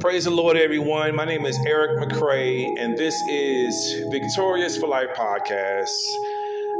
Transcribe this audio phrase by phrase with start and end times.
[0.00, 1.14] Praise the Lord, everyone.
[1.14, 5.88] My name is Eric McCray, and this is Victorious for Life podcast.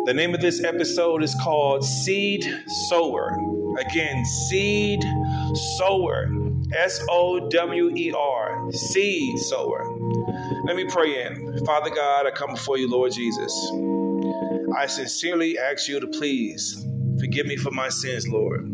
[0.05, 2.45] The name of this episode is called Seed
[2.89, 3.37] Sower.
[3.79, 5.05] Again, Seed
[5.79, 6.29] Sower.
[6.77, 8.73] S O W E R.
[8.73, 9.85] Seed Sower.
[10.65, 11.65] Let me pray in.
[11.65, 13.53] Father God, I come before you, Lord Jesus.
[14.77, 16.85] I sincerely ask you to please
[17.21, 18.74] forgive me for my sins, Lord.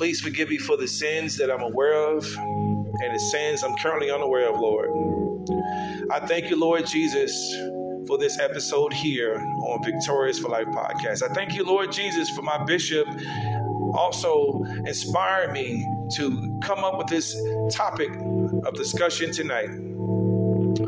[0.00, 4.10] Please forgive me for the sins that I'm aware of and the sins I'm currently
[4.10, 4.88] unaware of, Lord.
[6.10, 7.34] I thank you, Lord Jesus,
[8.06, 11.22] for this episode here on Victorious for Life podcast.
[11.22, 13.06] I thank you, Lord Jesus, for my bishop
[13.92, 15.86] also inspired me
[16.16, 17.36] to come up with this
[17.70, 18.08] topic
[18.64, 19.68] of discussion tonight.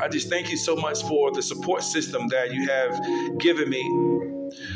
[0.01, 3.83] I just thank you so much for the support system that you have given me.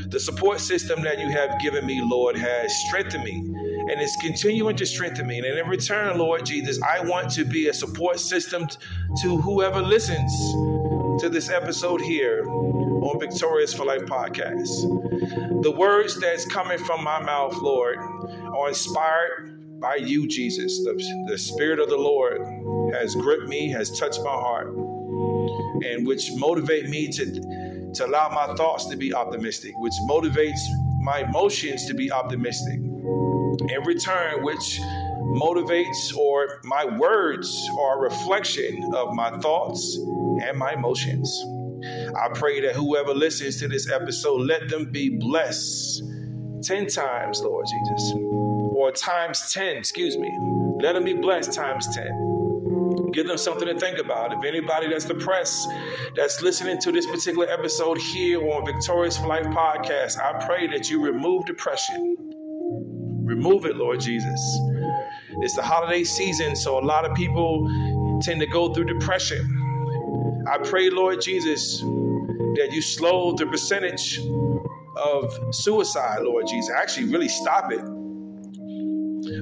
[0.08, 3.55] The support system that you have given me, Lord, has strengthened me
[3.88, 5.38] and it's continuing to strengthen me.
[5.38, 8.66] And in return, Lord Jesus, I want to be a support system
[9.22, 10.32] to whoever listens
[11.22, 15.62] to this episode here on Victorious for Life podcast.
[15.62, 20.78] The words that's coming from my mouth, Lord, are inspired by you, Jesus.
[20.82, 20.94] The,
[21.28, 22.40] the Spirit of the Lord
[22.92, 24.68] has gripped me, has touched my heart,
[25.84, 30.60] and which motivate me to, to allow my thoughts to be optimistic, which motivates
[31.02, 32.80] my emotions to be optimistic
[33.60, 34.80] in return, which
[35.36, 41.44] motivates or my words are a reflection of my thoughts and my emotions.
[42.16, 46.02] I pray that whoever listens to this episode, let them be blessed
[46.62, 48.12] 10 times, Lord Jesus,
[48.74, 50.30] or times 10, excuse me.
[50.80, 53.10] Let them be blessed times 10.
[53.12, 54.32] Give them something to think about.
[54.32, 55.68] If anybody that's depressed,
[56.14, 60.90] that's listening to this particular episode here on Victorious for Life podcast, I pray that
[60.90, 62.25] you remove depression
[63.26, 64.40] Remove it, Lord Jesus.
[65.40, 67.68] It's the holiday season, so a lot of people
[68.22, 70.44] tend to go through depression.
[70.48, 74.20] I pray, Lord Jesus, that you slow the percentage
[74.96, 76.70] of suicide, Lord Jesus.
[76.70, 77.82] Actually, really stop it.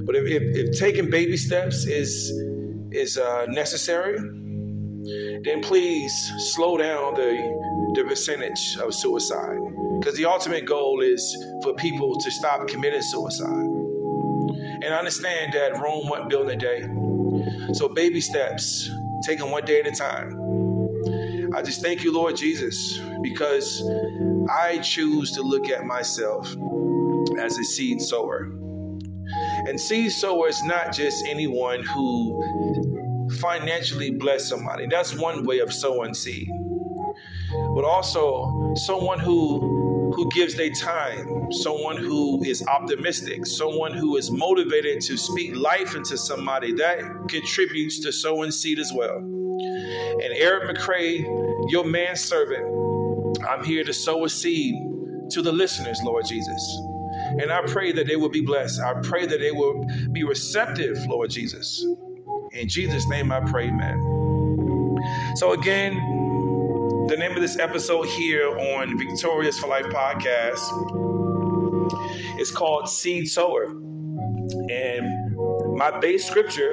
[0.05, 2.31] But if, if, if taking baby steps is
[2.91, 4.17] is uh, necessary,
[5.43, 9.59] then please slow down the the percentage of suicide.
[9.99, 13.47] Because the ultimate goal is for people to stop committing suicide.
[13.47, 17.73] And understand that Rome wasn't built in a day.
[17.73, 18.89] So baby steps,
[19.23, 21.51] taking one day at a time.
[21.55, 23.83] I just thank you, Lord Jesus, because
[24.49, 26.53] I choose to look at myself
[27.39, 28.51] as a seed sower.
[29.67, 34.87] And seed sower is not just anyone who financially bless somebody.
[34.87, 36.49] That's one way of sowing seed.
[37.73, 39.74] But also someone who
[40.15, 45.95] who gives their time, someone who is optimistic, someone who is motivated to speak life
[45.95, 49.17] into somebody that contributes to sowing seed as well.
[49.17, 51.23] And Eric McCray,
[51.71, 54.75] your manservant, I'm here to sow a seed
[55.31, 56.77] to the listeners, Lord Jesus.
[57.41, 58.79] And I pray that they will be blessed.
[58.79, 61.85] I pray that they will be receptive, Lord Jesus.
[62.53, 63.99] In Jesus' name I pray, man.
[65.35, 65.93] So again,
[67.07, 70.59] the name of this episode here on Victorious for Life podcast
[72.39, 73.65] is called Seed Sower.
[74.71, 75.35] And
[75.77, 76.71] my base scripture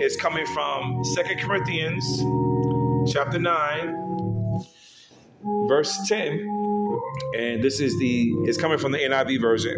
[0.00, 2.04] is coming from Second Corinthians
[3.12, 4.58] chapter 9,
[5.66, 6.30] verse 10.
[7.36, 9.74] And this is the it's coming from the NIV version.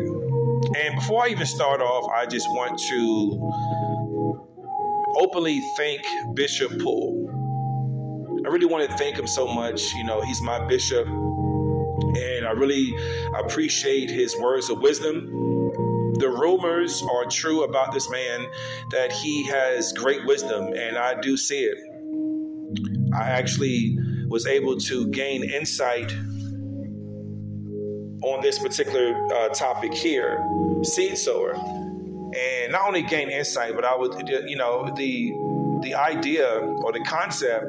[0.76, 3.40] And before I even start off, I just want to
[5.16, 6.02] openly thank
[6.34, 7.33] Bishop Poole
[8.44, 9.94] I really want to thank him so much.
[9.94, 12.94] You know, he's my bishop, and I really
[13.38, 15.30] appreciate his words of wisdom.
[16.18, 18.46] The rumors are true about this man
[18.90, 21.78] that he has great wisdom, and I do see it.
[23.14, 26.12] I actually was able to gain insight
[28.22, 30.44] on this particular uh, topic here,
[30.82, 35.32] seed sower, and not only gain insight, but I would, you know, the
[35.82, 37.66] the idea or the concept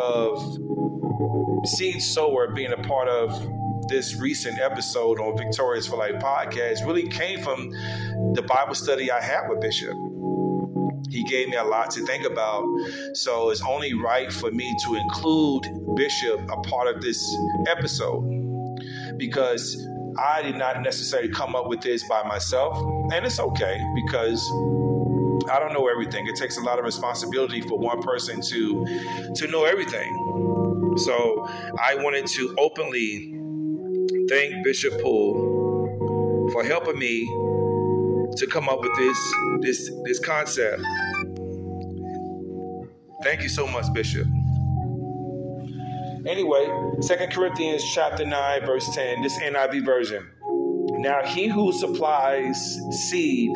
[0.00, 0.58] of
[1.66, 3.30] seed sower being a part of
[3.88, 7.70] this recent episode on Victorious for Life podcast really came from
[8.34, 9.96] the Bible study I had with Bishop.
[11.10, 12.64] He gave me a lot to think about.
[13.12, 15.64] So it's only right for me to include
[15.96, 17.22] Bishop a part of this
[17.68, 18.22] episode
[19.18, 19.86] because
[20.18, 22.78] I did not necessarily come up with this by myself.
[23.12, 24.40] And it's okay because
[25.50, 26.26] I don't know everything.
[26.26, 30.94] It takes a lot of responsibility for one person to to know everything.
[30.98, 31.48] So
[31.80, 33.38] I wanted to openly
[34.28, 37.24] thank Bishop Poole for helping me
[38.36, 40.82] to come up with this this this concept.
[43.22, 44.26] Thank you so much, Bishop.
[46.26, 46.68] Anyway,
[47.00, 50.28] Second Corinthians chapter 9, verse 10, this NIV version.
[50.98, 53.50] Now he who supplies seed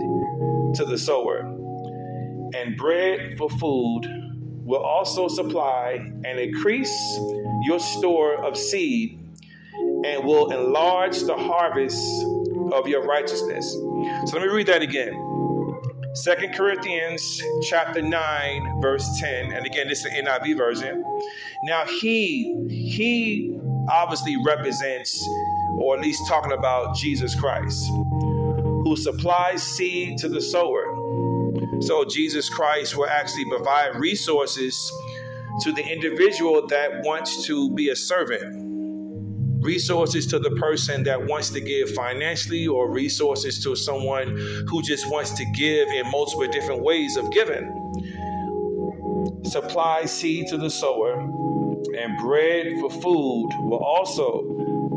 [0.74, 1.40] to the sower
[2.54, 4.02] and bread for food
[4.64, 7.18] will also supply and increase
[7.62, 9.20] your store of seed
[10.04, 11.98] and will enlarge the harvest
[12.72, 13.72] of your righteousness.
[13.72, 15.14] So let me read that again.
[16.14, 19.52] Second Corinthians chapter 9, verse 10.
[19.52, 21.04] And again, this is the NIV version.
[21.64, 23.54] Now he, he
[23.90, 25.22] obviously represents,
[25.78, 30.84] or at least talking about Jesus Christ, who supplies seed to the sower.
[31.80, 34.90] So Jesus Christ will actually provide resources
[35.62, 38.66] to the individual that wants to be a servant
[39.66, 44.36] resources to the person that wants to give financially or resources to someone
[44.68, 47.66] who just wants to give in multiple different ways of giving.
[49.44, 54.42] Supply seed to the sower and bread for food will also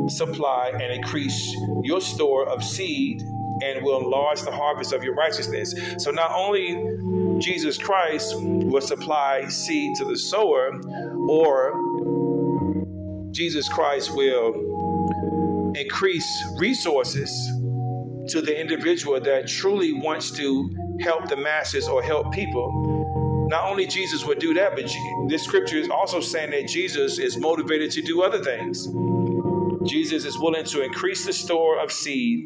[0.08, 3.22] supply and increase your store of seed
[3.62, 5.74] and will enlarge the harvest of your righteousness.
[5.98, 10.80] So not only Jesus Christ will supply seed to the sower,
[11.28, 11.74] or
[13.30, 17.30] Jesus Christ will increase resources
[18.28, 20.70] to the individual that truly wants to
[21.00, 23.46] help the masses or help people.
[23.50, 24.88] Not only Jesus would do that, but
[25.28, 28.88] this scripture is also saying that Jesus is motivated to do other things.
[29.86, 32.44] Jesus is willing to increase the store of seed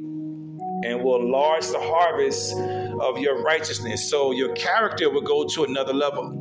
[0.84, 2.56] and will enlarge the harvest
[3.00, 4.10] of your righteousness.
[4.10, 6.40] So your character will go to another level.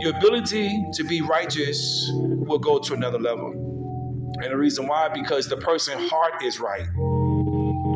[0.00, 3.52] Your ability to be righteous will go to another level.
[4.42, 6.86] And the reason why, because the person's heart is right.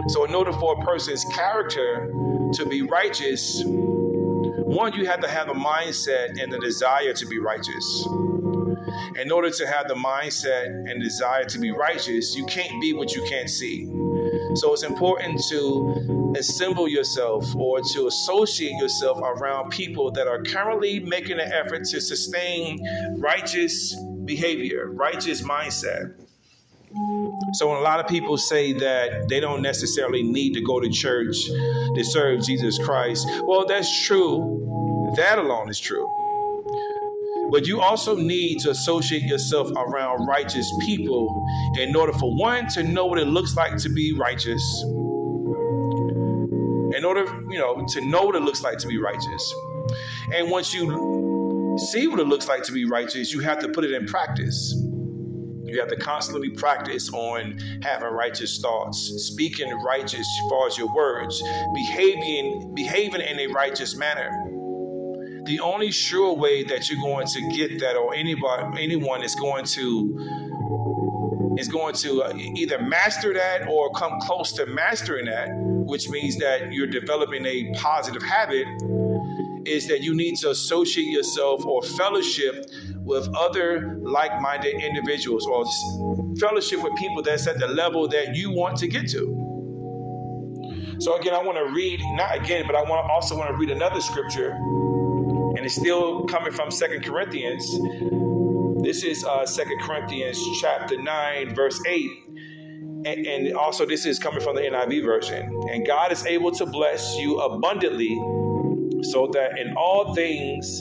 [0.08, 2.10] So, in order for a person's character
[2.54, 7.38] to be righteous, one, you have to have a mindset and the desire to be
[7.38, 8.08] righteous.
[9.16, 13.14] In order to have the mindset and desire to be righteous, you can't be what
[13.14, 13.86] you can't see.
[14.54, 21.00] So it's important to assemble yourself or to associate yourself around people that are currently
[21.00, 22.78] making an effort to sustain
[23.18, 26.14] righteous behavior, righteous mindset.
[27.54, 30.88] So when a lot of people say that they don't necessarily need to go to
[30.88, 35.12] church to serve Jesus Christ, well, that's true.
[35.16, 36.19] That alone is true.
[37.50, 41.44] But you also need to associate yourself around righteous people
[41.78, 44.62] in order for one to know what it looks like to be righteous.
[46.96, 49.54] In order, you know, to know what it looks like to be righteous.
[50.34, 53.84] And once you see what it looks like to be righteous, you have to put
[53.84, 54.74] it in practice.
[55.64, 60.92] You have to constantly practice on having righteous thoughts, speaking righteous as far as your
[60.94, 61.40] words,
[61.74, 64.49] behaving behaving in a righteous manner
[65.50, 69.64] the only sure way that you're going to get that or anybody anyone is going
[69.64, 70.16] to
[71.58, 76.38] is going to uh, either master that or come close to mastering that which means
[76.38, 78.64] that you're developing a positive habit
[79.66, 82.66] is that you need to associate yourself or fellowship
[82.98, 85.64] with other like-minded individuals or
[86.38, 89.36] fellowship with people that's at the level that you want to get to.
[91.00, 93.70] So again i want to read not again but i want also want to read
[93.70, 94.56] another scripture
[95.60, 97.70] and it's still coming from Second Corinthians.
[98.82, 102.10] This is uh, Second Corinthians chapter 9, verse 8.
[103.04, 105.52] And, and also, this is coming from the NIV version.
[105.70, 108.16] And God is able to bless you abundantly
[109.12, 110.80] so that in all things,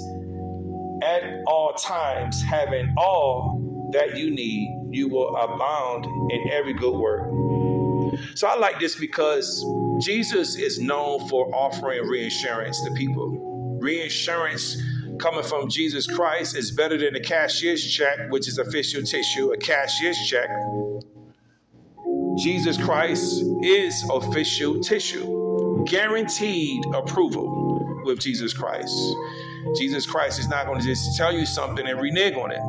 [1.03, 7.27] at all times, having all that you need, you will abound in every good work.
[8.35, 9.61] So I like this because
[10.01, 13.38] Jesus is known for offering reinsurance to people
[13.79, 14.81] reinsurance
[15.19, 19.57] coming from Jesus Christ is better than a cashier's check, which is official tissue, a
[19.57, 20.49] cashier's check.
[22.37, 28.95] Jesus Christ is official tissue, guaranteed approval with Jesus Christ.
[29.77, 32.61] Jesus Christ is not going to just tell you something and renege on it.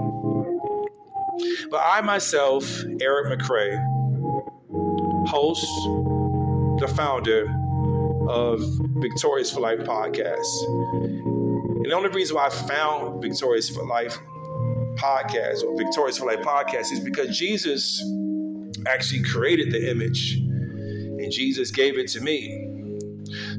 [1.70, 3.76] But I myself, Eric McCray,
[5.28, 5.66] host,
[6.80, 7.46] the founder
[8.30, 8.62] of
[8.99, 10.46] Victorious for Life podcast.
[11.02, 14.16] And the only reason why I found Victorious for Life
[14.94, 18.00] podcast or Victorious for Life podcast is because Jesus
[18.87, 22.66] actually created the image and Jesus gave it to me.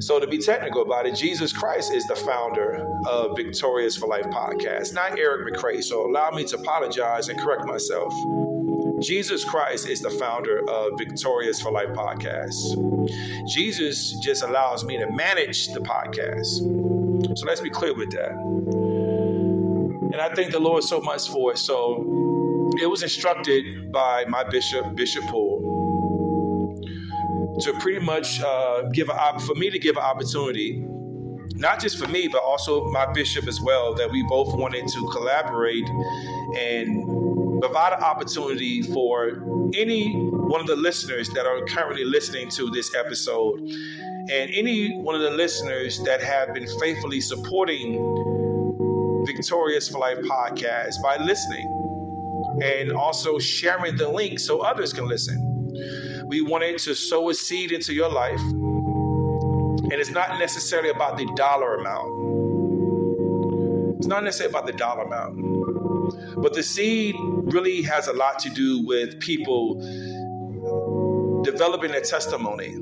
[0.00, 4.26] So, to be technical about it, Jesus Christ is the founder of Victorious for Life
[4.26, 5.82] podcast, not Eric McCray.
[5.82, 8.12] So, allow me to apologize and correct myself.
[9.02, 13.48] Jesus Christ is the founder of Victorious for Life podcast.
[13.52, 17.36] Jesus just allows me to manage the podcast.
[17.36, 18.30] So let's be clear with that.
[20.12, 21.58] And I thank the Lord so much for it.
[21.58, 26.78] So it was instructed by my bishop, Bishop Poole,
[27.60, 30.84] to pretty much uh, give a, for me to give an opportunity
[31.56, 35.08] not just for me, but also my bishop as well, that we both wanted to
[35.12, 35.86] collaborate
[36.58, 37.21] and
[37.62, 39.40] provide an opportunity for
[39.76, 45.14] any one of the listeners that are currently listening to this episode and any one
[45.14, 47.94] of the listeners that have been faithfully supporting
[49.26, 51.68] Victorious for Life podcast by listening
[52.64, 56.26] and also sharing the link so others can listen.
[56.26, 61.32] We wanted to sow a seed into your life and it's not necessarily about the
[61.36, 62.08] dollar amount.
[63.98, 65.81] It's not necessarily about the dollar amount.
[66.36, 69.80] But the seed really has a lot to do with people
[71.44, 72.74] developing a testimony.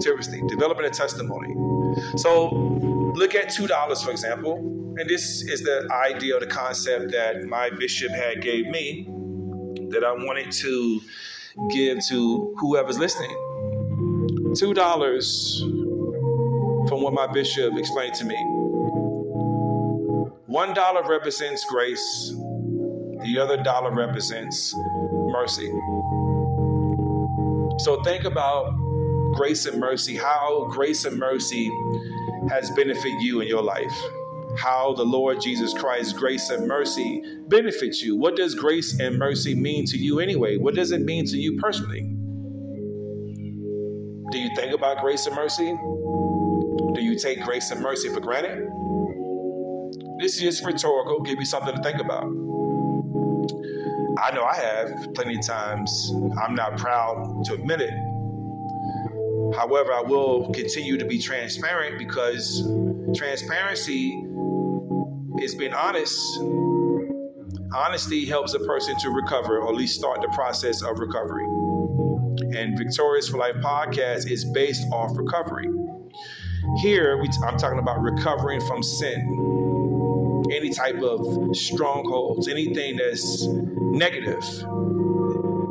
[0.00, 1.54] Seriously, developing a testimony.
[2.16, 2.48] So
[3.14, 4.56] look at $2, for example.
[4.98, 9.08] And this is the idea the concept that my bishop had gave me
[9.90, 11.00] that I wanted to
[11.70, 13.34] give to whoever's listening.
[14.54, 18.36] $2 from what my bishop explained to me.
[20.54, 22.32] One dollar represents grace,
[23.24, 24.72] the other dollar represents
[25.12, 25.68] mercy.
[27.80, 28.72] So think about
[29.34, 31.72] grace and mercy, how grace and mercy
[32.50, 33.92] has benefited you in your life.
[34.56, 38.16] How the Lord Jesus Christ, grace and mercy benefits you.
[38.16, 40.56] What does grace and mercy mean to you anyway?
[40.56, 42.02] What does it mean to you personally?
[44.30, 45.74] Do you think about grace and mercy?
[46.94, 48.68] Do you take grace and mercy for granted?
[50.24, 52.24] This is rhetorical, give you something to think about.
[54.22, 56.14] I know I have plenty of times.
[56.42, 57.92] I'm not proud to admit it.
[59.54, 62.66] However, I will continue to be transparent because
[63.14, 64.12] transparency
[65.42, 66.18] is being honest.
[67.74, 71.44] Honesty helps a person to recover or at least start the process of recovery.
[72.56, 75.68] And Victorious for Life podcast is based off recovery.
[76.80, 79.44] Here, we, I'm talking about recovering from sin,
[80.54, 84.42] any type of strongholds, anything that's negative,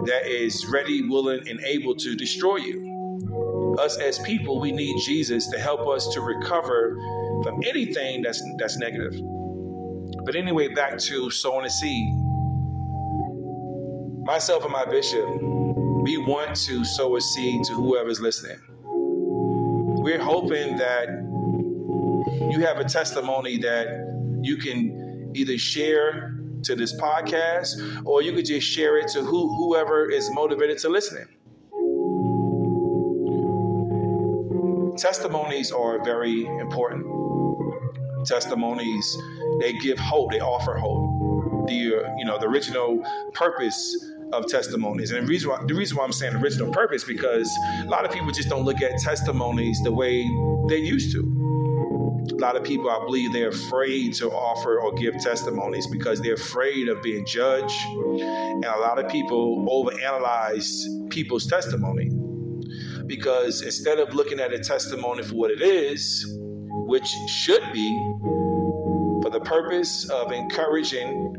[0.06, 3.78] that is ready, willing, and able to destroy you.
[3.80, 6.96] Us as people, we need Jesus to help us to recover
[7.44, 9.14] from anything that's that's negative.
[10.26, 12.14] But anyway, back to sowing a seed.
[14.26, 15.26] Myself and my bishop,
[16.04, 18.60] we want to sow a seed to whoever's listening
[20.04, 21.08] we're hoping that
[22.52, 23.88] you have a testimony that
[24.44, 29.54] you can either share to this podcast or you could just share it to who,
[29.56, 31.28] whoever is motivated to listen.
[34.98, 37.06] Testimonies are very important.
[38.26, 39.18] Testimonies,
[39.60, 41.68] they give hope, they offer hope.
[41.68, 45.12] The you know the original purpose of testimonies.
[45.12, 47.50] And the reason why, the reason why I'm saying original purpose because
[47.82, 50.24] a lot of people just don't look at testimonies the way
[50.68, 51.43] they used to.
[52.32, 56.36] A lot of people, I believe, they're afraid to offer or give testimonies because they're
[56.36, 57.80] afraid of being judged.
[57.86, 62.10] And a lot of people overanalyze people's testimony
[63.08, 66.26] because instead of looking at a testimony for what it is,
[66.86, 67.90] which should be
[69.22, 71.36] for the purpose of encouraging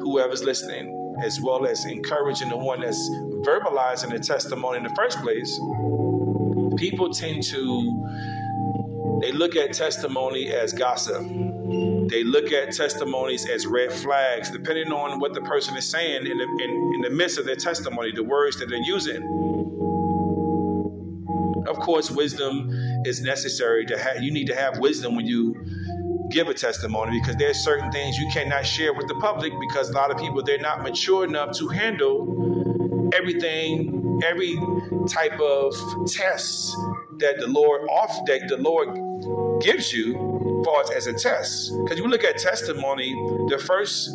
[0.00, 3.08] whoever's listening as well as encouraging the one that's
[3.44, 5.58] verbalizing the testimony in the first place,
[6.76, 8.04] people tend to
[9.20, 11.22] they look at testimony as gossip.
[12.08, 16.38] They look at testimonies as red flags, depending on what the person is saying in
[16.38, 19.22] the, in, in the midst of their testimony, the words that they're using.
[21.66, 22.70] Of course, wisdom
[23.04, 24.22] is necessary to have.
[24.22, 25.54] You need to have wisdom when you
[26.30, 29.92] give a testimony because there's certain things you cannot share with the public because a
[29.92, 34.56] lot of people they're not mature enough to handle everything every
[35.08, 35.74] type of
[36.06, 36.76] test
[37.18, 38.88] that the lord off that the lord
[39.60, 43.12] gives you far as a test because you look at testimony
[43.48, 44.10] the first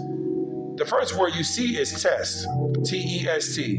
[0.76, 2.48] the first word you see is test
[2.86, 3.78] t-e-s-t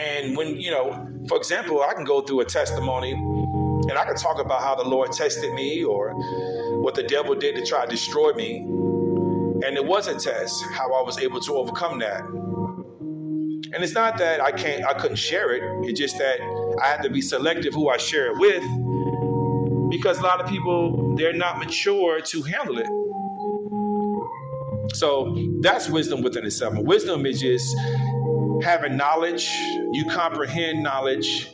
[0.00, 4.16] and when you know for example i can go through a testimony and i can
[4.16, 6.14] talk about how the lord tested me or
[6.84, 8.58] what the devil did to try to destroy me.
[8.58, 12.20] And it was a test how I was able to overcome that.
[12.20, 15.62] And it's not that I can't I couldn't share it.
[15.88, 16.40] It's just that
[16.82, 18.62] I had to be selective who I share it with
[19.90, 22.86] because a lot of people they're not mature to handle it.
[24.94, 26.74] So that's wisdom within itself.
[26.76, 27.76] wisdom is just
[28.62, 29.48] having knowledge,
[29.92, 31.48] you comprehend knowledge,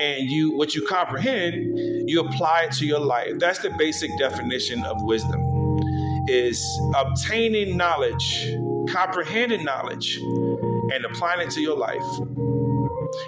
[0.00, 1.78] and you what you comprehend,
[2.08, 3.38] you apply it to your life.
[3.38, 5.40] That's the basic definition of wisdom.
[6.26, 8.56] Is obtaining knowledge,
[8.88, 12.02] comprehending knowledge, and applying it to your life.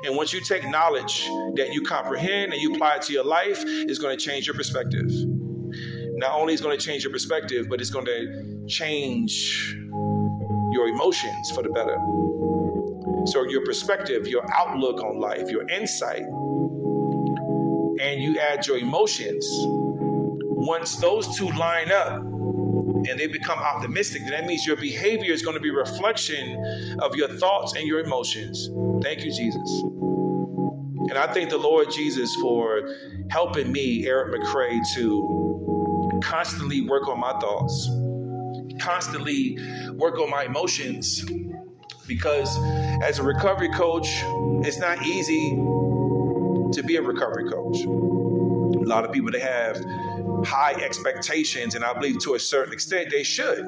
[0.04, 1.26] And once you take knowledge
[1.56, 4.54] that you comprehend and you apply it to your life, it's going to change your
[4.54, 5.10] perspective.
[6.18, 9.76] Not only is going to change your perspective, but it's going to change
[10.72, 11.98] your emotions for the better.
[13.26, 16.22] So, your perspective, your outlook on life, your insight,
[18.00, 19.46] and you add your emotions.
[19.48, 22.22] Once those two line up,
[23.08, 27.28] and they become optimistic, that means your behavior is going to be reflection of your
[27.28, 28.68] thoughts and your emotions.
[29.02, 29.82] Thank you, Jesus.
[31.08, 32.88] And I thank the Lord Jesus for
[33.30, 37.88] helping me, Eric McCray, to constantly work on my thoughts,
[38.80, 39.58] constantly
[39.94, 41.24] work on my emotions.
[42.08, 42.58] Because
[43.02, 44.08] as a recovery coach,
[44.64, 45.50] it's not easy
[46.72, 47.84] to be a recovery coach.
[47.84, 49.76] A lot of people they have
[50.44, 53.64] high expectations, and I believe to a certain extent they should,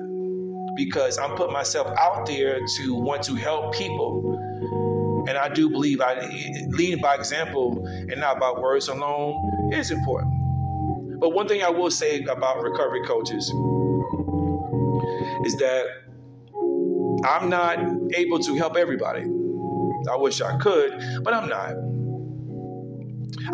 [0.77, 4.39] because I'm putting myself out there to want to help people.
[5.29, 6.15] And I do believe I
[6.69, 10.33] leading by example and not by words alone is important.
[11.21, 13.45] But one thing I will say about recovery coaches
[15.45, 15.85] is that
[17.27, 17.79] I'm not
[18.15, 19.25] able to help everybody.
[20.11, 21.75] I wish I could, but I'm not.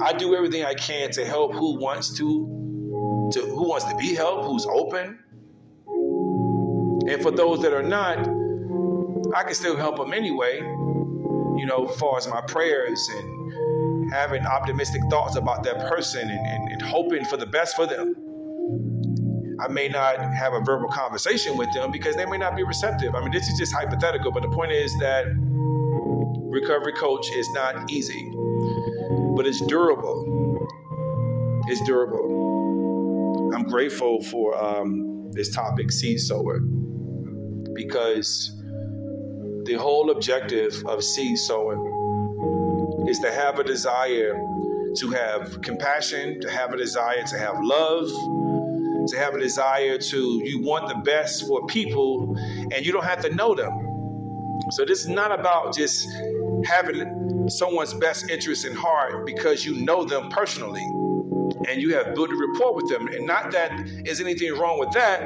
[0.00, 4.14] I do everything I can to help who wants to, to who wants to be
[4.14, 5.18] helped, who's open.
[7.08, 8.18] And for those that are not,
[9.34, 10.60] I can still help them anyway.
[11.56, 16.46] You know, as far as my prayers and having optimistic thoughts about that person and,
[16.46, 18.14] and, and hoping for the best for them.
[19.60, 23.14] I may not have a verbal conversation with them because they may not be receptive.
[23.14, 27.90] I mean, this is just hypothetical, but the point is that recovery coach is not
[27.90, 28.30] easy
[29.34, 30.68] but it's durable.
[31.66, 33.50] It's durable.
[33.54, 36.60] I'm grateful for um, this topic, seed sower,
[37.74, 38.62] because
[39.64, 44.40] the whole objective of seed sowing is to have a desire
[44.96, 48.08] to have compassion, to have a desire to have love,
[49.08, 52.36] to have a desire to, you want the best for people,
[52.72, 53.72] and you don't have to know them.
[54.70, 56.08] So this is not about just
[56.64, 60.86] having someone's best interest in heart because you know them personally
[61.68, 63.08] and you have built a rapport with them.
[63.08, 65.22] And not that is anything wrong with that.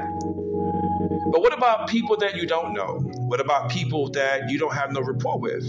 [1.31, 3.01] But what about people that you don't know?
[3.29, 5.65] What about people that you don't have no rapport with?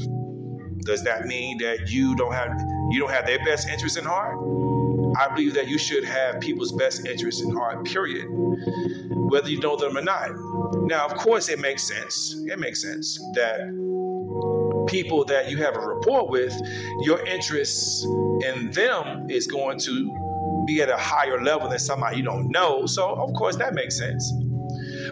[0.86, 2.58] Does that mean that you don't have
[2.92, 4.38] you don't have their best interest in heart?
[5.18, 8.26] I believe that you should have people's best interest in heart, period.
[8.30, 10.30] Whether you know them or not.
[10.88, 12.36] Now, of course, it makes sense.
[12.48, 13.60] It makes sense that
[14.88, 16.54] people that you have a rapport with,
[17.02, 22.24] your interest in them is going to be at a higher level than somebody you
[22.24, 22.86] don't know.
[22.86, 24.32] So, of course, that makes sense.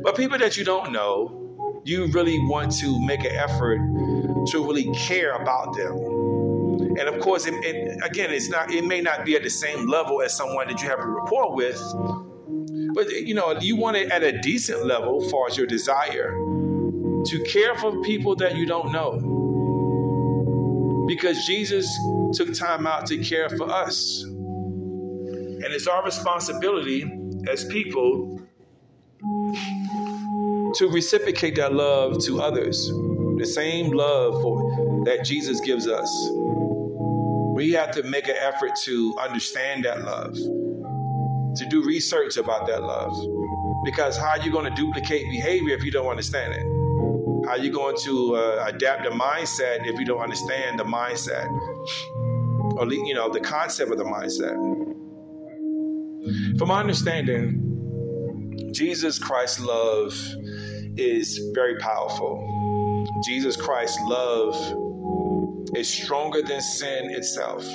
[0.01, 3.77] But people that you don't know, you really want to make an effort
[4.51, 5.95] to really care about them.
[6.99, 8.71] And of course, it, it, again, it's not.
[8.71, 11.55] It may not be at the same level as someone that you have a rapport
[11.55, 11.81] with,
[12.93, 16.31] but you know, you want it at a decent level, as far as your desire
[17.25, 19.37] to care for people that you don't know
[21.07, 21.87] because Jesus
[22.33, 24.23] took time out to care for us.
[24.23, 27.09] And it's our responsibility
[27.49, 28.36] as people
[30.75, 32.87] to reciprocate that love to others,
[33.37, 36.09] the same love for, that Jesus gives us.
[37.55, 42.83] We have to make an effort to understand that love, to do research about that
[42.83, 43.13] love.
[43.83, 46.63] Because how are you going to duplicate behavior if you don't understand it?
[47.47, 51.47] How are you going to uh, adapt the mindset if you don't understand the mindset?
[52.77, 54.55] Or, you know, the concept of the mindset.
[56.57, 57.63] From my understanding,
[58.71, 60.13] Jesus Christ's love
[60.97, 63.05] is very powerful.
[63.25, 64.55] Jesus Christ's love
[65.75, 67.65] is stronger than sin itself.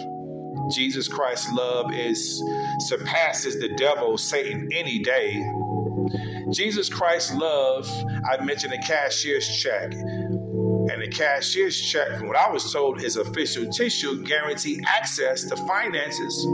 [0.75, 2.43] Jesus Christ's love is
[2.81, 5.43] surpasses the devil, Satan, any day
[6.53, 7.89] Jesus Christ's love,
[8.31, 9.93] I mentioned a cashier's check.
[9.95, 15.57] And the cashier's check, from what I was told, is official tissue, guarantee access to
[15.57, 16.45] finances.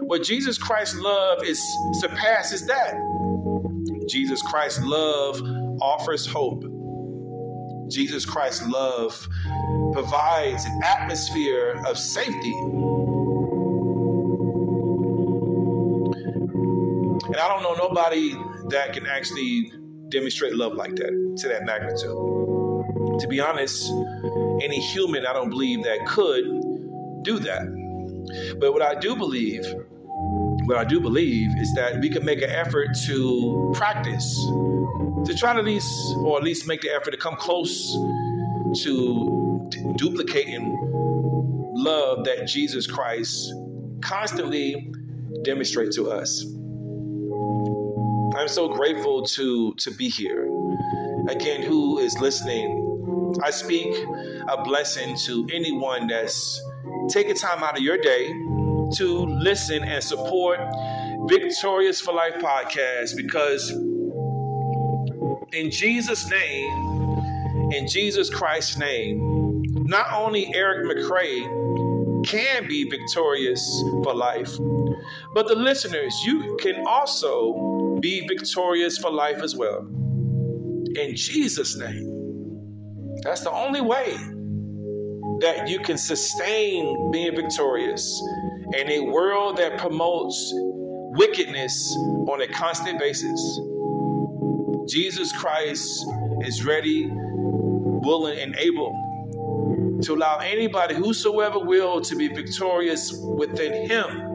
[0.00, 1.60] What Jesus Christ's love is
[2.00, 2.94] surpasses that.
[4.08, 5.40] Jesus Christ's love
[5.80, 6.64] offers hope.
[7.90, 9.28] Jesus Christ's love
[9.92, 12.54] provides an atmosphere of safety.
[17.26, 18.34] And I don't know nobody
[18.68, 19.72] that can actually
[20.08, 23.20] demonstrate love like that to that magnitude.
[23.20, 23.90] To be honest,
[24.62, 26.44] any human I don't believe that could
[27.22, 28.56] do that.
[28.58, 29.64] But what I do believe,
[30.66, 34.34] what I do believe is that we can make an effort to practice,
[35.26, 37.92] to try to at least, or at least make the effort to come close
[38.82, 40.76] to d- duplicating
[41.74, 43.52] love that Jesus Christ
[44.00, 44.92] constantly
[45.42, 46.44] demonstrates to us.
[48.36, 50.48] I'm so grateful to to be here.
[51.28, 52.80] Again, who is listening?
[53.42, 53.94] I speak
[54.48, 56.60] a blessing to anyone that's
[57.08, 58.32] taking time out of your day
[58.92, 60.58] to listen and support
[61.28, 63.70] Victorious for Life podcast because
[65.52, 74.14] in Jesus' name, in Jesus Christ's name, not only Eric McCray can be victorious for
[74.14, 74.50] life,
[75.34, 79.86] but the listeners, you can also be victorious for life as well.
[80.96, 82.14] In Jesus' name.
[83.22, 84.16] That's the only way
[85.40, 88.22] that you can sustain being victorious
[88.74, 90.52] in a world that promotes
[91.16, 91.94] wickedness
[92.28, 93.60] on a constant basis.
[94.88, 96.06] Jesus Christ
[96.42, 98.92] is ready, willing, and able
[100.02, 104.34] to allow anybody, whosoever will, to be victorious within Him.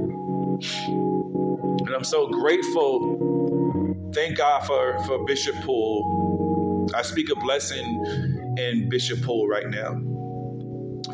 [1.85, 4.11] And I'm so grateful.
[4.13, 6.89] Thank God for, for Bishop Poole.
[6.95, 10.01] I speak a blessing in Bishop Poole right now.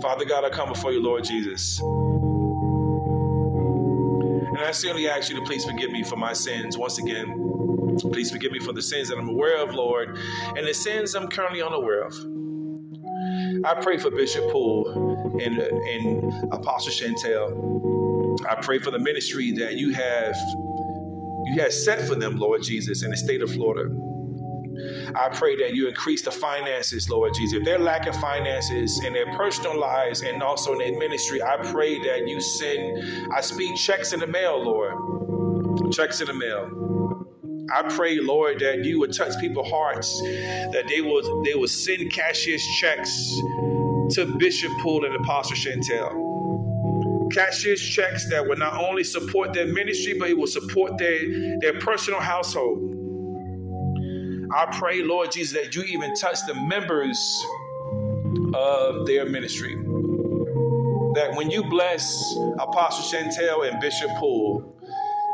[0.01, 1.81] Father God, I come before you, Lord Jesus.
[4.55, 7.97] And I sincerely ask you to please forgive me for my sins once again.
[7.99, 10.17] Please forgive me for the sins that I'm aware of, Lord,
[10.55, 12.13] and the sins I'm currently unaware of.
[13.65, 18.45] I pray for Bishop Poole and, and Apostle Chantel.
[18.49, 20.37] I pray for the ministry that you have
[21.47, 23.93] you have set for them, Lord Jesus, in the state of Florida.
[25.15, 27.59] I pray that you increase the finances, Lord Jesus.
[27.59, 31.99] If they're lacking finances in their personal lives and also in their ministry, I pray
[31.99, 35.93] that you send, I speak checks in the mail, Lord.
[35.93, 36.69] Checks in the mail.
[37.73, 42.11] I pray, Lord, that you would touch people's hearts, that they will they will send
[42.11, 43.11] cashier's checks
[44.11, 47.31] to Bishop Poole and Apostle Chantel.
[47.31, 51.79] Cashier's checks that will not only support their ministry, but it will support their, their
[51.79, 52.94] personal household.
[54.53, 57.45] I pray, Lord Jesus, that you even touch the members
[58.53, 59.75] of their ministry.
[61.15, 64.75] That when you bless Apostle Chantel and Bishop Poole,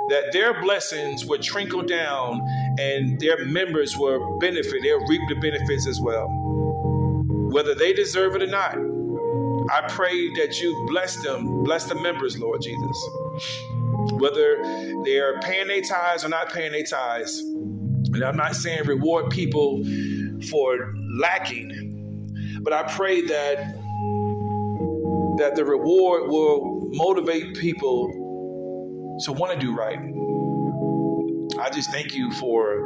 [0.10, 2.41] that their blessings would trickle down
[2.80, 6.28] and their members will benefit, they'll reap the benefits as well.
[7.52, 8.76] Whether they deserve it or not,
[9.71, 13.10] I pray that you bless them, bless the members, Lord Jesus.
[14.13, 14.62] Whether
[15.04, 17.43] they're paying their tithes or not paying their tithes.
[18.14, 19.84] And I'm not saying reward people
[20.50, 23.76] for lacking, but I pray that
[25.38, 30.00] that the reward will motivate people to want to do right.
[31.60, 32.86] I just thank you for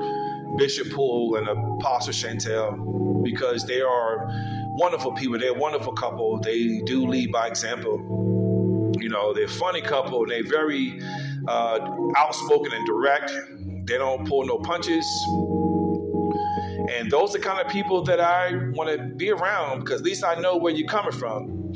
[0.57, 4.27] Bishop Poole and Apostle Chantel because they are
[4.75, 5.39] wonderful people.
[5.39, 6.39] They're a wonderful couple.
[6.39, 8.93] They do lead by example.
[8.99, 10.23] You know, they're a funny couple.
[10.23, 11.01] And they're very
[11.47, 11.79] uh,
[12.17, 13.31] outspoken and direct.
[13.85, 15.05] They don't pull no punches.
[16.89, 20.05] And those are the kind of people that I want to be around because at
[20.05, 21.73] least I know where you're coming from.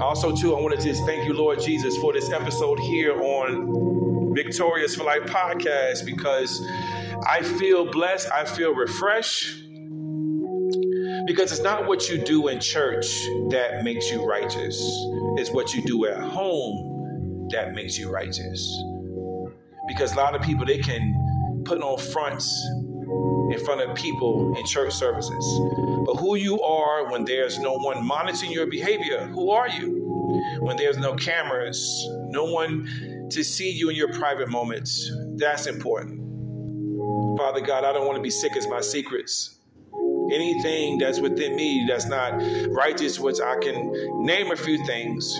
[0.00, 4.34] Also, too, I want to just thank you, Lord Jesus, for this episode here on
[4.34, 6.60] Victorious for Life podcast because
[7.26, 9.58] I feel blessed, I feel refreshed.
[11.26, 13.06] Because it's not what you do in church
[13.50, 14.80] that makes you righteous,
[15.36, 18.82] it's what you do at home that makes you righteous.
[19.86, 22.48] Because a lot of people, they can put on fronts
[23.52, 25.60] in front of people in church services.
[26.06, 30.58] But who you are when there's no one monitoring your behavior, who are you?
[30.60, 36.20] When there's no cameras, no one to see you in your private moments, that's important.
[37.38, 39.58] Father God, I don't want to be sick as my secrets.
[40.32, 42.40] Anything that's within me that's not
[42.70, 45.34] righteous, which I can name a few things.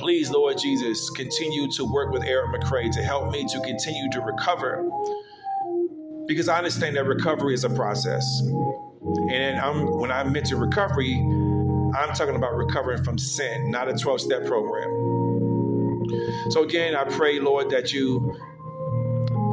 [0.00, 4.22] Please, Lord Jesus, continue to work with Eric McCray to help me to continue to
[4.22, 4.88] recover
[6.26, 8.24] because I understand that recovery is a process.
[9.30, 14.22] And I'm, when I mention recovery, I'm talking about recovering from sin, not a 12
[14.22, 14.88] step program.
[16.48, 18.34] So, again, I pray, Lord, that you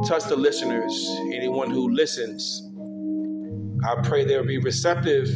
[0.06, 2.62] touch the listeners, anyone who listens.
[3.84, 5.28] I pray they'll be receptive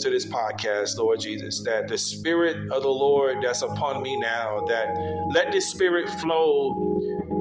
[0.00, 4.64] to this podcast, Lord Jesus, that the Spirit of the Lord that's upon me now,
[4.68, 4.96] that
[5.32, 6.92] let this Spirit flow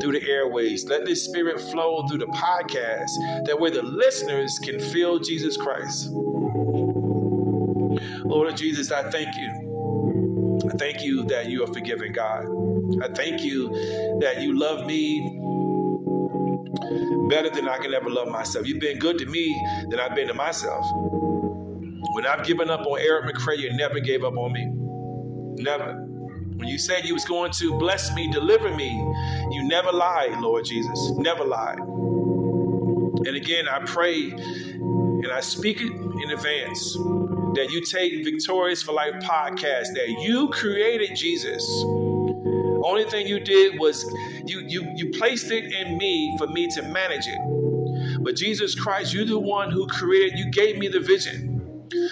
[0.01, 0.85] through the airways.
[0.85, 6.09] Let this spirit flow through the podcast that way the listeners can feel Jesus Christ.
[8.25, 10.61] Lord Jesus, I thank you.
[10.65, 12.45] I thank you that you are forgiving God.
[13.03, 13.69] I thank you
[14.21, 15.37] that you love me
[17.29, 18.67] better than I can ever love myself.
[18.67, 19.55] You've been good to me
[19.89, 20.85] than I've been to myself.
[22.13, 24.67] When I've given up on Eric McCray, you never gave up on me.
[25.63, 25.93] Never.
[25.93, 28.89] When you said you was going to bless me, deliver me,
[29.51, 31.11] you never lied, Lord Jesus.
[31.17, 31.79] Never lied.
[31.79, 36.93] And again, I pray and I speak it in advance
[37.55, 41.63] that you take Victorious for Life podcast, that you created Jesus.
[42.83, 44.03] Only thing you did was
[44.45, 47.39] you you you placed it in me for me to manage it.
[48.23, 51.50] But Jesus Christ, you're the one who created, you gave me the vision.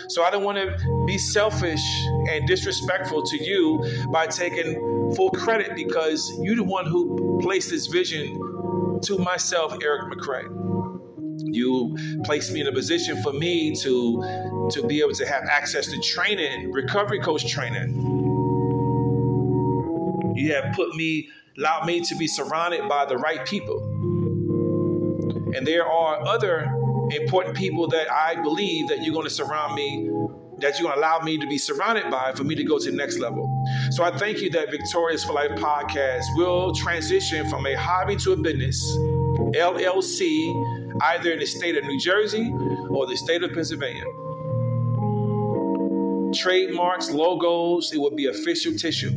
[0.08, 1.82] So I don't want to be selfish
[2.30, 7.88] and disrespectful to you by taking full credit because you're the one who placed this
[7.88, 10.46] vision to myself, Eric McCray.
[11.42, 15.88] You placed me in a position for me to to be able to have access
[15.88, 17.96] to training, recovery coach training.
[20.36, 23.82] You have put me, allowed me to be surrounded by the right people.
[25.56, 26.72] And there are other
[27.12, 30.10] important people that I believe that you're going to surround me,
[30.60, 32.91] that you're going to allow me to be surrounded by for me to go to
[32.91, 33.48] the next level.
[33.91, 38.34] So I thank you that Victorious for Life podcast will transition from a hobby to
[38.34, 38.82] a business,
[39.56, 42.52] LLC, either in the state of New Jersey
[42.89, 44.04] or the state of Pennsylvania.
[46.34, 49.12] Trademarks, logos, it will be official tissue.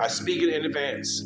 [0.00, 1.22] I speak it in advance.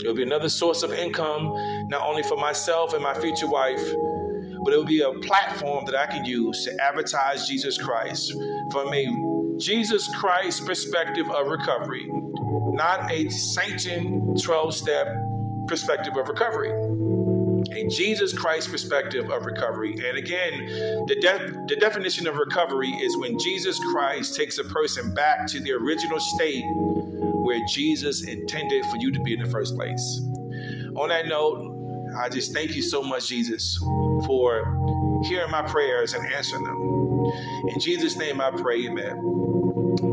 [0.00, 1.52] It will be another source of income,
[1.88, 3.82] not only for myself and my future wife,
[4.64, 8.32] but it will be a platform that I can use to advertise Jesus Christ
[8.72, 9.06] from a
[9.58, 15.06] Jesus Christ perspective of recovery, not a sanctioned 12 step
[15.68, 16.72] perspective of recovery.
[17.72, 19.92] A Jesus Christ perspective of recovery.
[19.92, 20.66] And again,
[21.06, 25.60] the, de- the definition of recovery is when Jesus Christ takes a person back to
[25.60, 30.20] the original state where Jesus intended for you to be in the first place.
[30.96, 31.73] On that note,
[32.16, 33.78] I just thank you so much, Jesus,
[34.26, 36.94] for hearing my prayers and answering them.
[37.68, 39.34] In Jesus' name I pray, amen.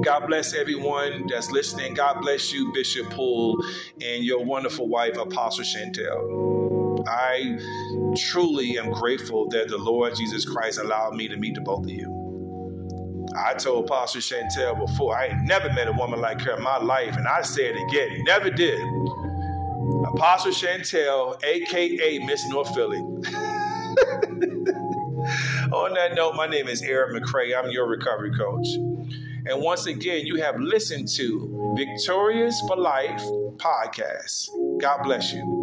[0.03, 1.93] God bless everyone that's listening.
[1.93, 3.63] God bless you, Bishop Poole,
[4.01, 7.05] and your wonderful wife, Apostle Chantel.
[7.07, 7.57] I
[8.17, 11.89] truly am grateful that the Lord Jesus Christ allowed me to meet the both of
[11.91, 12.21] you.
[13.37, 16.77] I told Apostle Chantel before, I ain't never met a woman like her in my
[16.77, 18.79] life, and I say it again, never did.
[20.15, 22.97] Apostle Chantel, aka Miss North Philly.
[25.71, 27.57] On that note, my name is Eric McCray.
[27.57, 28.67] I'm your recovery coach.
[29.47, 33.21] And once again, you have listened to Victorious for Life
[33.55, 34.49] podcast.
[34.81, 35.60] God bless you.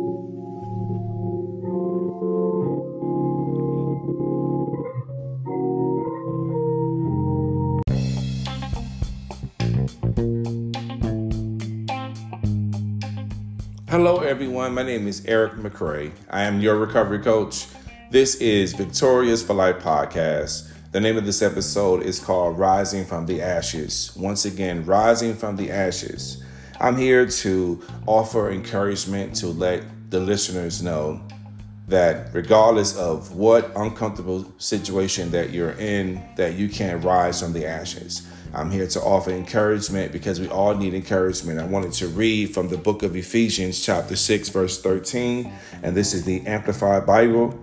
[14.59, 14.75] Everyone.
[14.75, 16.11] My name is Eric McCray.
[16.31, 17.67] I am your recovery coach.
[18.11, 20.73] This is Victorious for Life podcast.
[20.91, 24.11] The name of this episode is called Rising from the Ashes.
[24.17, 26.43] Once again, Rising from the Ashes.
[26.81, 31.21] I'm here to offer encouragement to let the listeners know
[31.87, 37.65] that regardless of what uncomfortable situation that you're in, that you can rise from the
[37.65, 38.27] ashes.
[38.55, 41.61] I'm here to offer encouragement because we all need encouragement.
[41.61, 46.15] I wanted to read from the book of Ephesians, chapter 6, verse 13, and this
[46.15, 47.59] is the Amplified Bible.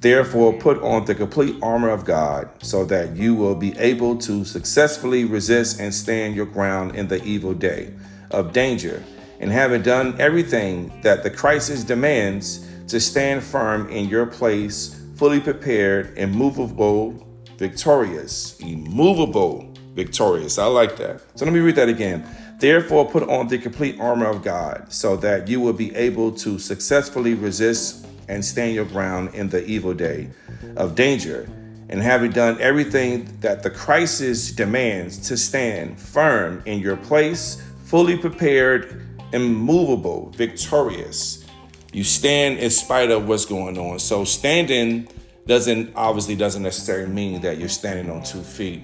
[0.00, 4.44] Therefore, put on the complete armor of God so that you will be able to
[4.44, 7.94] successfully resist and stand your ground in the evil day
[8.30, 9.02] of danger.
[9.40, 15.40] And having done everything that the crisis demands, to stand firm in your place, fully
[15.40, 20.58] prepared, immovable, victorious, immovable, victorious.
[20.58, 21.22] I like that.
[21.34, 22.24] So let me read that again.
[22.60, 26.58] Therefore, put on the complete armor of God so that you will be able to
[26.58, 30.28] successfully resist and stand your ground in the evil day
[30.76, 31.48] of danger.
[31.88, 38.16] And having done everything that the crisis demands to stand firm in your place, fully
[38.16, 41.44] prepared, immovable, victorious.
[41.92, 43.98] You stand in spite of what's going on.
[44.00, 45.08] So standing
[45.46, 48.82] doesn't obviously doesn't necessarily mean that you're standing on two feet.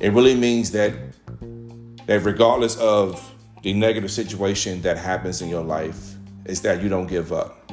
[0.00, 0.92] It really means that
[2.06, 7.06] that regardless of the negative situation that happens in your life, is that you don't
[7.06, 7.70] give up.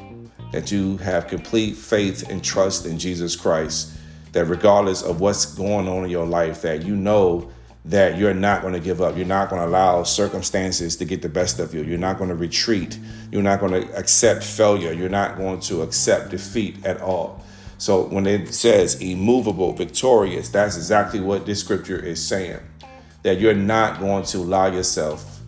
[0.51, 3.95] That you have complete faith and trust in Jesus Christ.
[4.31, 7.49] That regardless of what's going on in your life, that you know
[7.85, 9.15] that you're not going to give up.
[9.15, 11.83] You're not going to allow circumstances to get the best of you.
[11.83, 12.97] You're not going to retreat.
[13.31, 14.91] You're not going to accept failure.
[14.91, 17.44] You're not going to accept defeat at all.
[17.77, 22.59] So when it says immovable, victorious, that's exactly what this scripture is saying.
[23.23, 25.41] That you're not going to allow yourself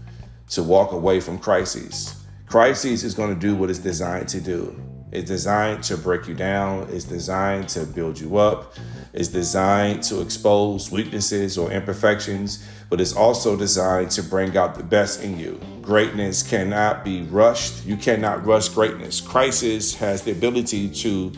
[0.49, 2.15] to walk away from crises.
[2.47, 4.79] Crises is going to do what it's designed to do.
[5.11, 6.89] It's designed to break you down.
[6.91, 8.73] It's designed to build you up.
[9.13, 14.83] It's designed to expose weaknesses or imperfections, but it's also designed to bring out the
[14.83, 15.59] best in you.
[15.81, 17.85] Greatness cannot be rushed.
[17.85, 19.21] You cannot rush greatness.
[19.21, 21.31] Crisis has the ability to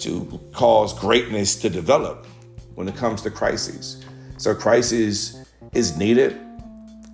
[0.00, 2.26] to cause greatness to develop
[2.74, 4.04] when it comes to crises.
[4.36, 6.38] So crisis is needed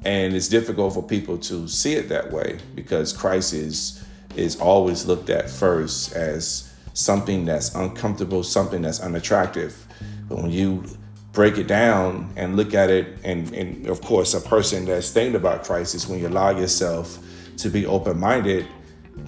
[0.04, 4.04] and it's difficult for people to see it that way because crisis
[4.36, 9.86] is always looked at first as something that's uncomfortable, something that's unattractive.
[10.28, 10.84] But when you
[11.32, 15.34] break it down and look at it, and, and of course, a person that's thinking
[15.34, 17.18] about crisis, when you allow yourself
[17.58, 18.66] to be open minded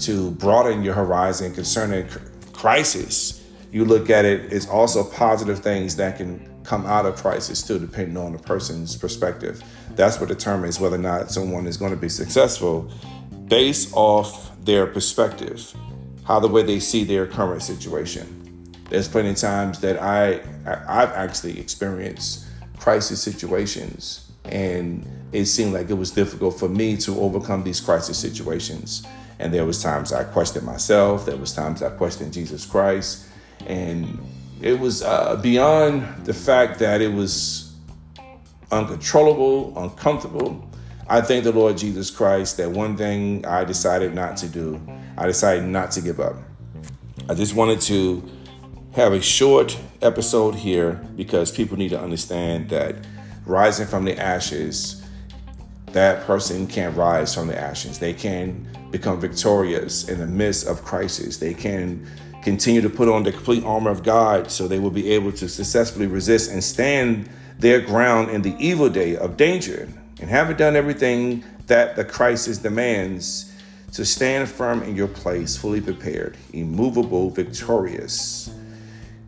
[0.01, 2.07] to broaden your horizon concerning
[2.53, 3.36] crisis,
[3.73, 7.79] you look at it it's also positive things that can come out of crisis too,
[7.79, 9.63] depending on the person's perspective.
[9.95, 12.91] That's what determines whether or not someone is going to be successful
[13.47, 15.73] based off their perspective,
[16.25, 18.73] how the way they see their current situation.
[18.91, 22.47] There's plenty of times that I I've actually experienced
[22.79, 28.19] crisis situations and it seemed like it was difficult for me to overcome these crisis
[28.19, 29.05] situations.
[29.39, 33.27] And there was times I questioned myself, there was times I questioned Jesus Christ,
[33.67, 34.19] and
[34.61, 37.75] it was uh, beyond the fact that it was
[38.71, 40.69] uncontrollable, uncomfortable.
[41.09, 44.81] I thank the Lord Jesus Christ that one thing I decided not to do,
[45.17, 46.37] I decided not to give up.
[47.29, 48.29] I just wanted to
[48.93, 52.97] have a short episode here because people need to understand that
[53.45, 55.05] rising from the ashes,
[55.93, 57.99] that person can rise from the ashes.
[57.99, 61.39] They can become victorious in the midst of crisis.
[61.39, 62.07] They can
[62.47, 65.49] continue to put on the complete armor of God so they will be able to
[65.49, 67.29] successfully resist and stand
[67.59, 69.89] their ground in the evil day of danger.
[70.21, 73.53] And having done everything that the crisis demands,
[73.95, 78.49] to stand firm in your place, fully prepared, immovable, victorious.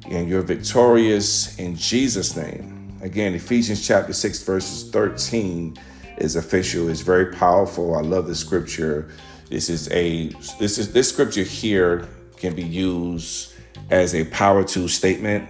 [0.08, 2.96] And you're victorious in Jesus' name.
[3.02, 5.76] Again, Ephesians chapter 6, verses 13
[6.18, 7.96] is official, it's very powerful.
[7.96, 9.08] I love the scripture.
[9.50, 10.28] This is a
[10.60, 12.06] this is this scripture here
[12.38, 13.52] can be used
[13.90, 15.48] as a power to statement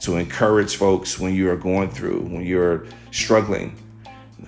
[0.00, 3.76] to encourage folks when you are going through, when you're struggling.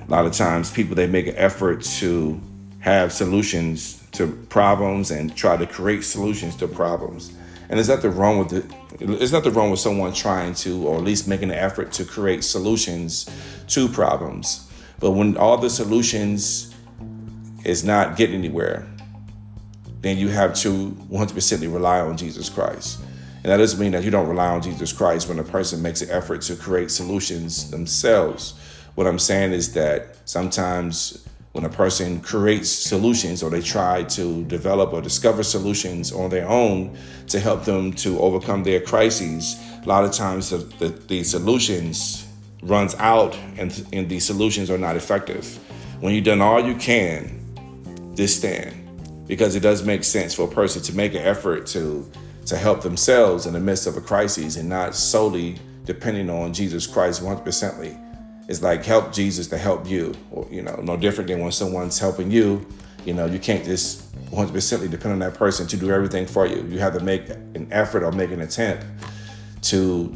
[0.07, 2.41] A lot of times, people they make an effort to
[2.81, 7.33] have solutions to problems and try to create solutions to problems.
[7.69, 8.65] And there's nothing wrong with it.
[8.99, 12.45] There's nothing wrong with someone trying to, or at least making an effort to create
[12.45, 13.31] solutions
[13.69, 14.71] to problems.
[14.99, 16.75] But when all the solutions
[17.65, 18.87] is not getting anywhere,
[20.05, 23.01] then you have to 100% rely on Jesus Christ.
[23.43, 26.03] And that doesn't mean that you don't rely on Jesus Christ when a person makes
[26.03, 28.55] an effort to create solutions themselves.
[28.97, 34.45] What I'm saying is that sometimes when a person creates solutions or they try to
[34.45, 36.97] develop or discover solutions on their own
[37.29, 42.27] to help them to overcome their crises, a lot of times the, the, the solutions
[42.63, 45.59] runs out and, and the solutions are not effective.
[46.01, 47.41] When you've done all you can,
[48.17, 48.84] just stand
[49.27, 52.11] because it does make sense for a person to make an effort to
[52.47, 56.87] to help themselves in the midst of a crisis and not solely depending on Jesus
[56.87, 57.99] Christ 100%ly.
[58.49, 61.99] It's like help Jesus to help you, or you know, no different than when someone's
[61.99, 62.67] helping you.
[63.07, 66.63] You know, you can't just 100%ly depend on that person to do everything for you.
[66.69, 68.85] You have to make an effort or make an attempt
[69.63, 70.15] to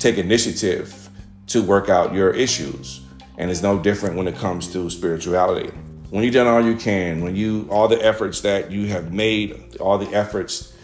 [0.00, 1.08] take initiative
[1.48, 3.02] to work out your issues.
[3.38, 5.70] And it's no different when it comes to spirituality
[6.10, 9.76] when you've done all you can, when you all the efforts that you have made,
[9.78, 10.74] all the efforts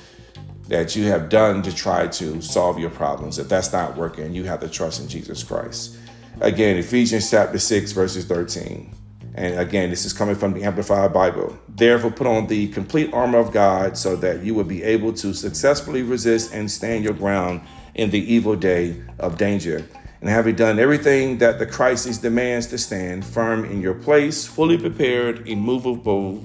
[0.68, 4.44] that you have done to try to solve your problems, if that's not working, you
[4.44, 5.96] have to trust in Jesus Christ.
[6.40, 8.92] Again, Ephesians chapter 6, verses 13.
[9.36, 11.58] And again, this is coming from the Amplified Bible.
[11.68, 15.34] Therefore, put on the complete armor of God so that you will be able to
[15.34, 17.60] successfully resist and stand your ground
[17.94, 19.84] in the evil day of danger
[20.24, 24.78] and having done everything that the crisis demands to stand firm in your place, fully
[24.78, 26.42] prepared, immovable,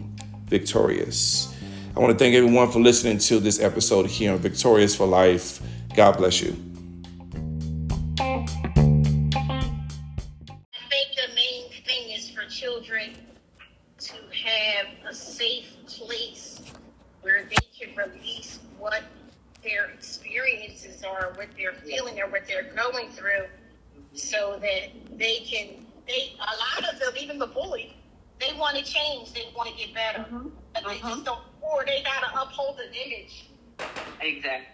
[0.48, 1.56] victorious.
[1.96, 5.62] I want to thank everyone for listening to this episode here on Victorious for Life.
[5.96, 6.58] God bless you.
[8.20, 8.46] I
[10.90, 13.16] think the main thing is for children
[14.00, 16.60] to have a safe place
[17.22, 19.04] where they can release what
[19.64, 23.46] their experiences are, what they're feeling, or what they're going through
[24.22, 25.86] so that they can.
[26.08, 27.96] They a lot of them, even the bully,
[28.40, 29.32] they want to change.
[29.34, 30.50] They want to get better, Mm-hmm.
[30.74, 31.40] but they just don't.
[31.62, 33.46] Or they gotta uphold an image.
[34.22, 34.68] Exactly.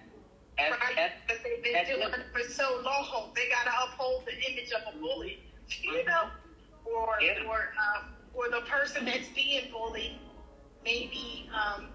[0.57, 0.93] That's, Right?
[0.95, 2.13] that's, Because they've been that's doing it.
[2.13, 5.39] it for so long, they gotta uphold the image of a bully,
[5.81, 6.29] you know,
[6.85, 7.43] or Yeah.
[7.47, 10.17] or um, or the person that's being bullied,
[10.85, 11.87] maybe um,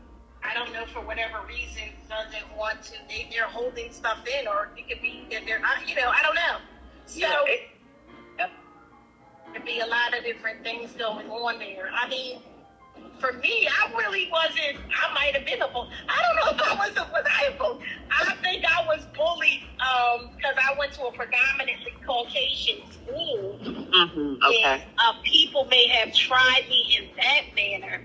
[0.44, 2.92] I don't know for whatever reason doesn't want to.
[3.09, 5.88] They they're holding stuff in, or it could be that they're not.
[5.88, 6.59] You know, I don't know.
[7.11, 7.61] So it,
[9.52, 11.90] could be a lot of different things going on there.
[11.92, 12.40] I mean,
[13.18, 14.78] for me, I really wasn't.
[14.90, 15.88] I might have been a bully.
[16.08, 16.90] I don't know if I was.
[16.96, 17.84] A, bully?
[18.11, 19.62] I think I was bullied
[20.36, 23.58] because I went to a predominantly Caucasian school,
[23.92, 24.34] Mm-hmm.
[24.42, 24.84] and Okay.
[24.98, 28.00] uh, people may have tried me in that manner.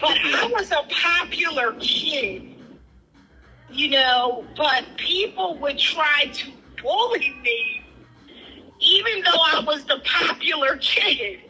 [0.00, 2.42] But I was a popular kid,
[3.70, 4.44] you know.
[4.56, 6.52] But people would try to
[6.82, 7.75] bully me,
[8.80, 11.40] even though I was the popular kid.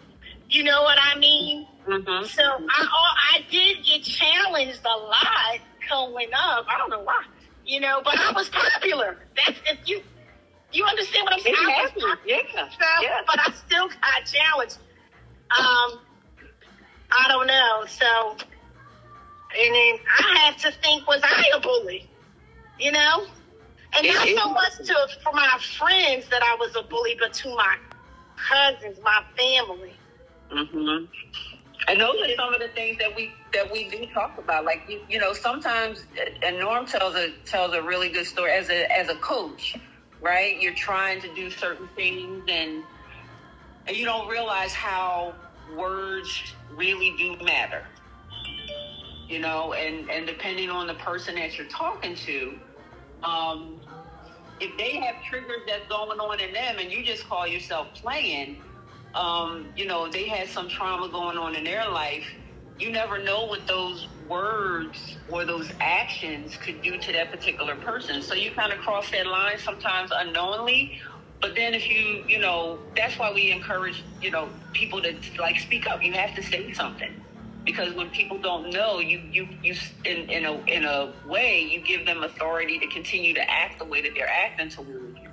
[0.49, 1.66] You know what I mean?
[1.87, 2.27] Mm-hmm.
[2.27, 5.59] So I I did get challenged a lot
[5.89, 6.66] growing up.
[6.68, 7.22] I don't know why,
[7.64, 9.18] you know, but I was popular.
[9.37, 10.03] That's if you
[10.72, 11.57] you understand what I'm saying.
[11.59, 11.93] I was
[12.27, 12.68] yeah, popular,
[13.03, 13.20] yeah.
[13.27, 14.79] but I still got challenged.
[15.59, 16.01] Um,
[17.11, 17.85] I don't know.
[17.87, 18.37] So,
[19.59, 22.11] and then I had to think, was I a bully?
[22.79, 23.27] You know,
[23.95, 27.32] and It not so much to for my friends that I was a bully, but
[27.34, 27.76] to my
[28.37, 29.95] cousins, my family.
[30.51, 31.05] Mm-hmm.
[31.89, 34.64] And those are some of the things that we that we do talk about.
[34.64, 36.05] Like you, you know, sometimes
[36.43, 39.76] and Norm tells a tells a really good story as a as a coach,
[40.20, 40.61] right?
[40.61, 42.82] You're trying to do certain things and
[43.87, 45.34] and you don't realize how
[45.76, 46.43] words
[46.74, 47.84] really do matter.
[49.28, 52.59] You know, and and depending on the person that you're talking to,
[53.27, 53.81] um,
[54.61, 58.59] if they have triggers that's going on in them, and you just call yourself playing,
[59.14, 62.27] um, you know, they had some trauma going on in their life.
[62.79, 68.22] You never know what those words or those actions could do to that particular person.
[68.22, 70.93] So you kind of cross that line sometimes unknowingly.
[71.43, 75.59] But then if you, you know, that's why we encourage, you know, people to like
[75.59, 76.05] speak up.
[76.05, 77.26] You have to say something.
[77.67, 81.83] Because when people don't know, you, you, you, in, in a, in a way, you
[81.83, 85.31] give them authority to continue to act the way that they're acting toward you.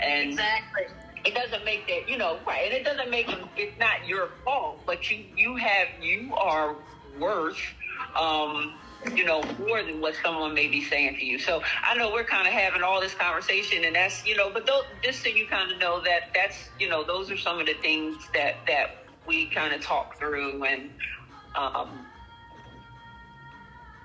[0.00, 0.84] And Exactly.
[1.26, 4.28] it doesn't make that you know right and it doesn't make it it's not your
[4.44, 6.76] fault but you you have you are
[7.18, 7.58] worth
[8.20, 8.74] um
[9.14, 12.24] you know more than what someone may be saying to you so i know we're
[12.24, 15.46] kind of having all this conversation and that's you know but those, just so you
[15.48, 18.86] kind of know that that's you know those are some of the things that that
[19.26, 20.90] we kind of talk through and
[21.54, 22.06] um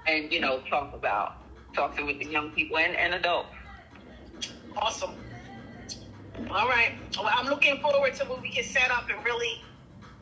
[0.08, 1.38] and you know talk about
[1.74, 3.54] talk through with the young people and, and adults
[4.78, 5.12] Awesome.
[6.52, 6.94] All right.
[7.18, 9.62] Well, I'm looking forward to when we can set up and really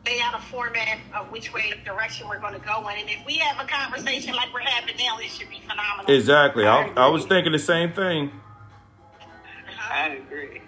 [0.06, 2.98] lay out a format of which way direction we're going to go in.
[2.98, 6.12] And if we have a conversation like we're having now, it should be phenomenal.
[6.14, 6.66] Exactly.
[6.66, 8.32] I, I was thinking the same thing.
[9.20, 9.94] Uh-huh.
[9.94, 10.60] i agree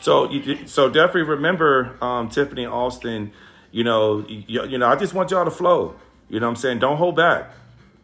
[0.00, 3.32] So, you, so definitely remember, um, Tiffany Austin.
[3.70, 5.94] You know, you, you know, I just want y'all to flow.
[6.28, 7.50] You know, what I'm saying, don't hold back.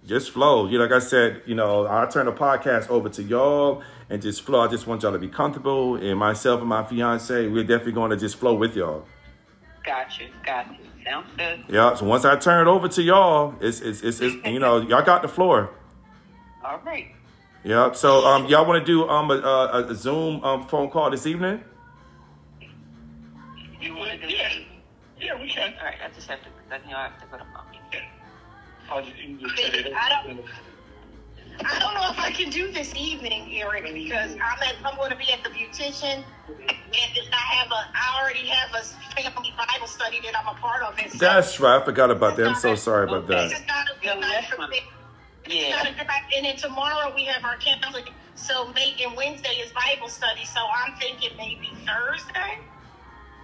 [0.07, 0.67] Just flow.
[0.67, 4.21] You know, like I said, you know, I turn the podcast over to y'all and
[4.21, 4.61] just flow.
[4.61, 5.97] I just want y'all to be comfortable.
[5.97, 9.07] And myself and my fiance, we're definitely going to just flow with y'all.
[9.83, 11.95] got you got you sounds good Yeah.
[11.95, 15.05] So once I turn it over to y'all, it's it's it's, it's you know, y'all
[15.05, 15.71] got the floor.
[16.65, 17.09] all right
[17.63, 17.93] Yeah.
[17.93, 21.27] So um, y'all want to do um a, a, a Zoom um phone call this
[21.27, 21.63] evening?
[23.81, 24.54] You want to do Yeah.
[25.29, 25.37] That?
[25.37, 25.75] Yeah, we can.
[25.79, 27.81] All right, I just have to, then you have to go to mommy.
[28.91, 29.93] I'll just, you just set it.
[29.95, 30.45] I don't-
[31.65, 35.11] I don't know if I can do this evening, Eric, because I'm at, I'm going
[35.11, 38.83] to be at the beautician, and I have a I already have a
[39.15, 40.99] family Bible study that I'm a part of.
[40.99, 41.81] And so That's right.
[41.81, 42.49] I forgot about that.
[42.49, 43.51] I'm so sorry about that.
[43.51, 43.61] that.
[43.61, 44.81] is not a Yeah, good night for me.
[45.47, 45.77] Yeah.
[45.77, 46.23] not a good night.
[46.37, 48.07] And then tomorrow we have our counseling.
[48.35, 50.45] So May and Wednesday is Bible study.
[50.45, 52.59] So I'm thinking maybe Thursday.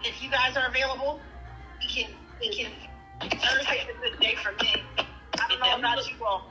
[0.03, 1.21] If you guys are available,
[1.81, 2.11] we can
[2.41, 2.73] we can.
[3.23, 4.83] Is a good day for me.
[4.99, 6.51] I don't know about you all.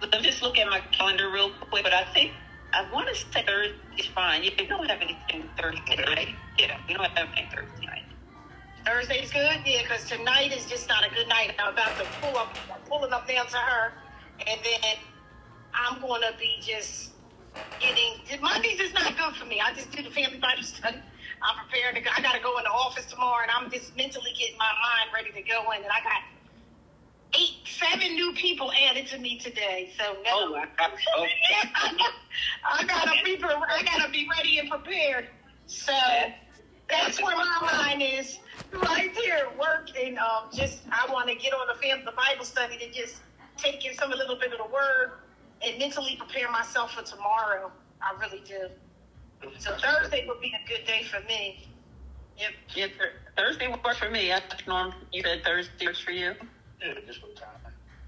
[0.00, 2.32] Let me just look at my calendar real quick, but I think,
[2.72, 4.42] I want to say Thursday is fine.
[4.44, 6.28] Yeah, don't have anything Thursday night.
[6.58, 8.04] Yeah, we don't have anything Thursday night.
[8.86, 11.54] Thursday's good, yeah, because tonight is just not a good night.
[11.58, 13.92] I'm about to pull up, I'm pulling up now to her,
[14.46, 14.96] and then
[15.74, 17.10] I'm going to be just
[17.80, 18.40] getting.
[18.40, 19.60] Mondays is not good for me.
[19.60, 20.98] I just did the family Bible study.
[21.42, 22.10] I'm prepared to go.
[22.16, 25.10] I got to go in the office tomorrow, and I'm just mentally getting my mind
[25.14, 25.82] ready to go in.
[25.82, 26.22] And I got
[27.34, 29.92] eight, seven new people added to me today.
[29.98, 31.04] So now, Oh, my gosh.
[31.16, 31.26] Oh.
[32.70, 35.28] I gotta be, I gotta be ready and prepared.
[35.66, 35.92] So.
[36.88, 38.38] That's where my mind is.
[38.72, 42.44] Right there, work and um, just I want to get on the family the Bible
[42.44, 43.16] study to just
[43.56, 45.12] take in some a little bit of the word
[45.62, 47.70] and mentally prepare myself for tomorrow.
[48.00, 48.68] I really do.
[49.58, 51.66] So Thursday would be a good day for me.
[52.38, 52.50] Yep.
[52.74, 54.32] Yeah, Thur- Thursday works for me.
[54.32, 56.34] I Norm, you said Thursday works for you.
[56.80, 57.48] Yeah, just what time.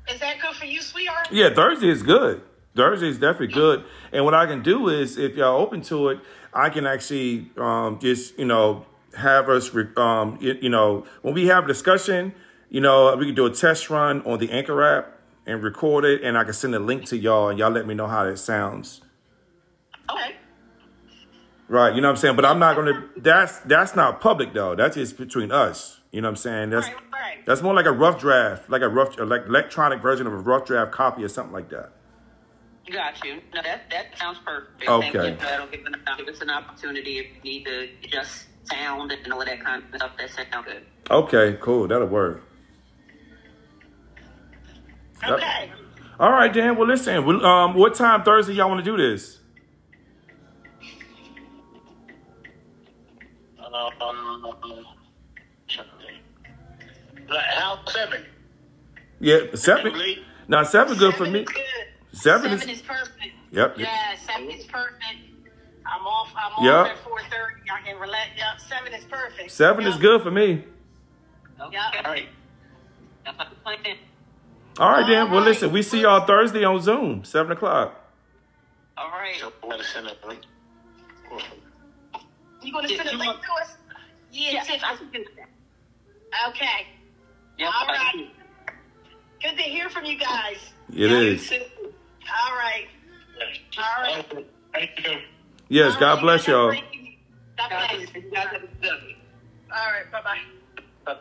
[0.08, 1.28] Is that good for you, sweetheart?
[1.30, 2.42] Yeah, Thursday is good.
[2.76, 3.84] Thursday is definitely good.
[4.12, 6.20] And what I can do is, if y'all open to it,
[6.54, 11.34] I can actually um, just you know have us re- um, you, you know when
[11.34, 12.32] we have a discussion,
[12.68, 16.22] you know we can do a test run on the Anchor app and record it,
[16.22, 18.36] and I can send a link to y'all, and y'all let me know how it
[18.36, 19.00] sounds.
[20.08, 20.36] Okay.
[21.70, 22.34] Right, you know what I'm saying?
[22.34, 23.08] But I'm not gonna.
[23.16, 24.74] That's that's not public though.
[24.74, 26.00] That's just between us.
[26.10, 26.70] You know what I'm saying?
[26.70, 27.46] That's Right, right.
[27.46, 30.64] that's more like a rough draft, like a rough, like electronic version of a rough
[30.66, 31.92] draft copy or something like that.
[32.92, 33.34] Got you.
[33.54, 34.88] No, that that sounds perfect.
[34.90, 35.06] Okay.
[35.06, 39.12] You know, that'll give, an, give us an opportunity if you need to adjust sound
[39.12, 40.10] and all that kind of stuff.
[40.18, 40.82] That sounds good.
[41.08, 41.86] Okay, cool.
[41.86, 42.42] That'll work.
[45.24, 45.70] Okay.
[46.18, 46.76] All right, Dan.
[46.76, 47.16] Well, listen.
[47.44, 49.39] Um, what time Thursday y'all want to do this?
[54.00, 54.42] Um,
[57.28, 58.24] like how seven?
[59.20, 59.92] Yeah, seven.
[60.48, 61.44] Now seven good for me.
[61.44, 61.56] good.
[62.12, 63.34] Seven Seven is- is perfect.
[63.52, 63.78] Yep.
[63.78, 65.02] Yeah, seven is perfect.
[65.86, 66.32] I'm off.
[66.36, 67.70] I'm off at four thirty.
[67.72, 68.30] I can relax.
[68.36, 69.50] Yep, seven is perfect.
[69.50, 70.64] Seven is good for me.
[71.60, 71.72] Okay.
[71.72, 71.90] Yeah.
[72.04, 72.28] All right.
[73.24, 73.96] That's like the plan.
[74.78, 75.26] All right, Dan.
[75.26, 75.48] Well, All right.
[75.50, 75.72] listen.
[75.72, 77.94] We see y'all Thursday on Zoom, seven o'clock.
[78.96, 79.40] All right.
[82.62, 83.76] You gonna send a link want- to us?
[84.32, 84.82] Yeah, Yeah, Tiff.
[84.84, 85.48] I can do that.
[86.50, 86.86] Okay.
[87.58, 88.30] Yep, All I right.
[89.42, 90.56] Good to hear from you guys.
[90.90, 91.48] It Yeah, you is.
[91.48, 91.62] too.
[91.82, 92.86] All right.
[93.78, 94.46] All right.
[94.72, 95.18] Thank you.
[95.68, 95.94] Yes.
[95.94, 96.68] All God right, bless you guys have a y'all.
[96.68, 97.18] great evening.
[97.56, 97.90] God God bless.
[98.10, 98.22] bless you.
[98.22, 99.14] You guys have a good one.
[99.72, 100.12] All right.
[100.12, 100.22] Bye
[101.06, 101.16] bye.